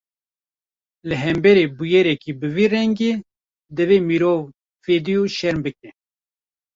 Li 1.09 1.15
hemberî 1.23 1.65
bûyereke 1.77 2.31
bi 2.39 2.47
vî 2.55 2.65
rengî, 2.73 3.13
divê 3.75 3.99
mirov 4.09 4.41
fedî 4.85 5.15
û 5.23 5.23
şerm 5.37 5.59
bike 5.65 5.89